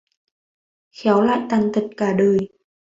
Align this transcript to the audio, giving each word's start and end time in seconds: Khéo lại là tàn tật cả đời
Khéo 0.91 1.21
lại 1.21 1.39
là 1.39 1.47
tàn 1.49 1.71
tật 1.73 1.83
cả 1.97 2.13
đời 2.13 2.37